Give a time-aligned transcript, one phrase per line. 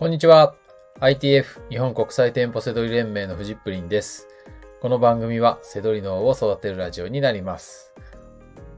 [0.00, 0.54] こんにちは。
[0.98, 4.28] ITF 日本国際店舗セドリ連盟のフジップリンです。
[4.80, 7.92] この番組はセドリ脳を育てるラジオになります。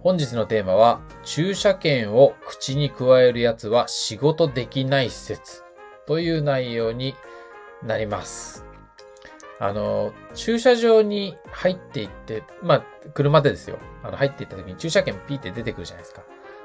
[0.00, 5.62] 本日のテーマは、駐車券を口に加えるやつは仕事できない説
[6.08, 7.14] という内容に
[7.84, 8.64] なります。
[9.60, 12.84] あの、駐車場に入っていって、まあ、
[13.14, 13.78] 車でですよ。
[14.02, 16.22] あの、入っていった時に駐車券ピーって出てくるじゃないですか。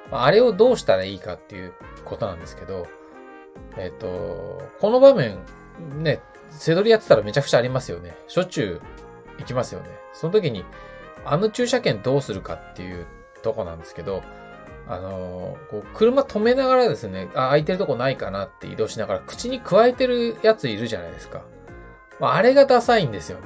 [0.10, 1.74] あれをどうしたらいいかっていう
[2.06, 2.88] ことなんですけど、
[3.78, 5.38] えっ、と、この場面、
[6.02, 8.16] ね、背取りやってたらめちゃくちゃありますよね。
[8.28, 8.82] しょっちゅう
[9.40, 9.90] 行きますよね。
[10.14, 10.66] その時に、
[11.26, 13.06] あの駐車券どうするかっていう
[13.44, 14.24] とこなんですけど、
[14.88, 21.44] あのーこう車止めながらですね、あ、空いてるとこないかなって移動しながら口に加えてるやついるじゃないですか。
[22.20, 23.46] まあ、あれがダサいんですよね。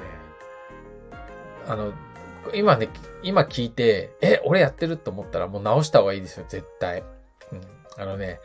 [1.67, 1.93] あの、
[2.53, 2.89] 今ね、
[3.23, 7.03] 今聞いて、え、俺やってると思ったらもう直した方がいいですよ、絶対。
[7.51, 7.61] うん。
[7.97, 8.39] あのね、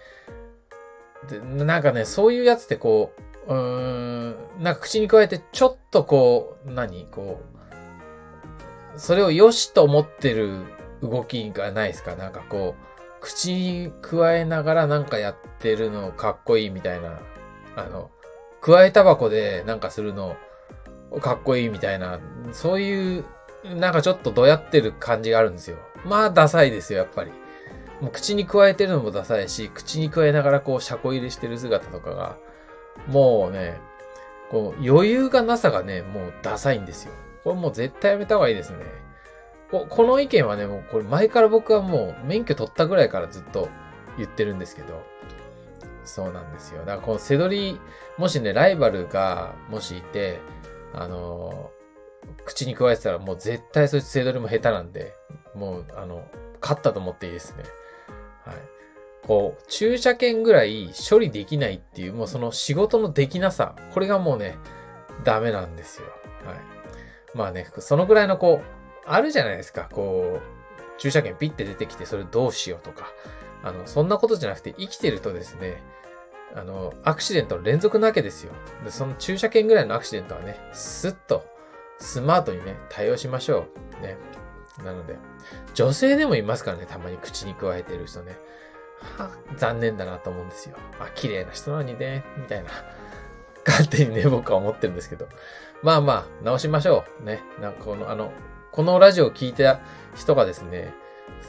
[1.29, 3.12] でなんかね、そういうやつってこ
[3.48, 7.41] う、うーん、なんか口に加えてちょっとこう、何こ
[8.95, 10.64] う、それを良しと思ってる
[11.03, 12.17] 動きがないですか？
[12.17, 17.19] なんかこう、口に加えながらなんかやってるのかっこいいみたいな、
[17.77, 18.11] あの、
[18.61, 20.36] 加えタバコでなんかするの
[21.20, 22.20] かっこいいみたいな、
[22.53, 23.25] そういう、
[23.64, 25.78] なんかちょっとどやってる感じがあるんですよ。
[26.05, 27.33] まあ、ダサいですよ、やっぱり。
[28.00, 32.36] もう口に加えてるのもダサいし、口に加えながらこう、車庫入れしてる姿とかが、
[33.06, 33.78] もうね、
[34.50, 37.12] こう、余裕がなさがね、もうダサいんですよ。
[37.44, 38.78] これもう絶対やめた方がいいですね。
[39.70, 43.69] ここの意見はね、もうこれ前から僕はもう免許取ったぐらいからずっと
[44.17, 45.02] 言ってるんですけど、
[46.05, 46.80] そうなんですよ。
[46.80, 47.80] だからこのセドリ、
[48.17, 50.41] もしね、ライバルがもしいて、
[50.92, 51.77] あのー
[52.44, 55.14] 口に加えてたらもう絶対そいつセドリも下手なんで、
[55.55, 56.27] もう、あの、
[56.61, 57.64] 勝ったと思っていいですね。
[58.47, 58.56] はい。
[59.27, 64.56] こう、駐車券ぐらい処理できないっていう、もうその仕事のできなさ、これがもうね、
[65.25, 66.06] ダメなんですよ。
[66.44, 66.58] はい。
[67.34, 73.12] まあね、そのぐらいのこう、あるじゃないですか、こう、駐車券ピッて出てきてそれどうしようとか、
[73.62, 75.83] あの、そんなことじゃなくて生きてるとですね、
[76.55, 78.52] あの、アクシデントの連続なわけですよ。
[78.84, 81.45] で、その駐車券ぐらいのアクシデントはね、スッと、
[81.98, 83.67] スマートにね、対応しましょ
[84.01, 84.02] う。
[84.02, 84.17] ね。
[84.85, 85.17] なので、
[85.75, 88.37] 女性でもいますからね、たまに口に加えてる人ね。
[89.19, 90.77] は残念だなと思うんですよ。
[90.98, 92.70] あ、綺麗な人なのにね、みたいな。
[93.67, 95.29] 勝手にね、僕は思ってるんですけど。
[95.83, 97.25] まあまあ、直しましょう。
[97.25, 97.42] ね。
[97.61, 98.33] なんかこの、あの、
[98.73, 99.81] このラジオを聞いた
[100.14, 100.95] 人がですね、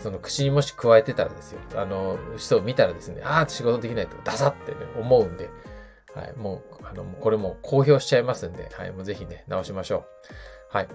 [0.01, 1.59] その口にもし加えてたらですよ。
[1.75, 5.49] あの、人を見たらですね、ああ、仕事できないとダサってね、思うんで、
[6.13, 10.05] はい、もう、あの、これも公表しちゃいますんで、はい、もうぜひね、直しましょ
[10.73, 10.75] う。
[10.75, 10.87] はい。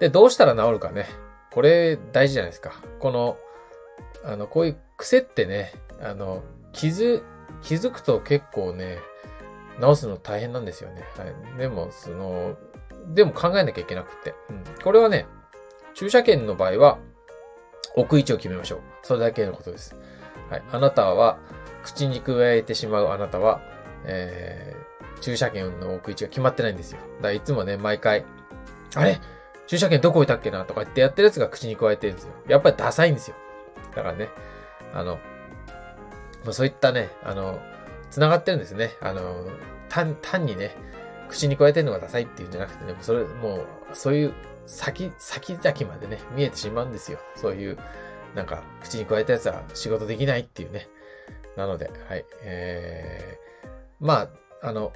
[0.00, 1.06] で、どうしたら治るかね。
[1.52, 2.80] これ大事じゃないですか。
[2.98, 3.36] この、
[4.24, 7.22] あの、こういう癖ってね、あの、気づ、
[7.62, 8.98] 気づくと結構ね、
[9.80, 11.04] 直すの大変なんですよね。
[11.16, 11.58] はい。
[11.58, 12.56] でも、その、
[13.14, 14.34] でも考えなきゃいけなくって。
[14.50, 14.64] うん。
[14.82, 15.26] これはね、
[15.94, 16.98] 駐車券の場合は、
[17.96, 18.80] 置く位置を決めましょう。
[19.02, 19.96] それだけのことです。
[20.50, 20.62] はい。
[20.70, 21.38] あなたは、
[21.82, 23.60] 口に加えてしまうあなたは、
[24.04, 26.98] えー、駐車券の置く位置が決まってないんですよ。
[27.16, 28.24] だからいつもね、毎回、
[28.94, 29.18] あれ？
[29.70, 32.32] 駐車券どこ置いたっけなとか言ってやってるやつが口に加えてるんですよ。
[32.48, 33.36] やっぱりダサいんですよ。
[33.94, 34.28] だからね、
[34.92, 35.20] あの、
[36.44, 37.60] ま、そういったね、あの、
[38.10, 38.90] 繋がってるんですね。
[39.00, 39.46] あの、
[39.88, 40.74] 単、単にね、
[41.28, 44.34] 口に加えてるのがダサいっていうんじゃなくてね、それ、もう、そういう
[44.66, 47.20] 先、先々までね、見えてしまうんですよ。
[47.36, 47.78] そういう、
[48.34, 50.88] なんか、口に加えたやつは仕事できないっていうね。
[51.56, 52.24] なので、はい。
[52.42, 53.68] えー、
[54.00, 54.28] ま
[54.62, 54.92] あ、あの、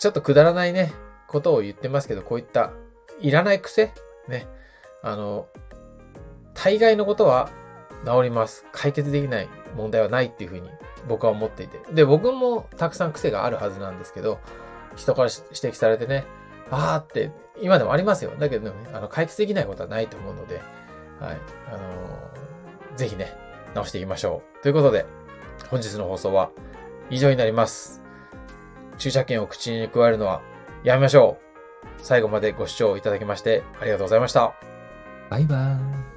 [0.00, 0.92] ちょっとくだらないね、
[1.28, 2.72] ことを言ってますけど、こういった、
[3.20, 3.92] いらない癖？
[4.28, 4.46] ね。
[5.02, 5.46] あの、
[6.54, 7.50] 大概のことは
[8.04, 8.64] 治ります。
[8.72, 10.68] 解決できない問題はないっていうふうに
[11.08, 11.80] 僕は思っていて。
[11.92, 14.38] で、僕もたくさん癖があるはずなんですけど、
[14.96, 16.24] 人から指摘されてね、
[16.70, 18.32] あーって、今でもありますよ。
[18.38, 20.60] だけどね、あの、解決できないことはないと思うので、
[21.20, 21.38] はい。
[21.68, 23.30] あのーぜひね、
[23.74, 24.62] 直していきましょう。
[24.62, 25.04] ということで、
[25.70, 26.50] 本日の放送は
[27.10, 28.02] 以上になります。
[28.96, 30.40] 駐車券を口に加えるのは
[30.82, 31.45] やめましょう。
[31.98, 34.54] 最後までご視聴いただきましてありがとうございました。
[35.28, 36.15] バイバーイ。